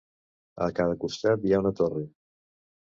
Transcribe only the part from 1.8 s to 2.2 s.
torre.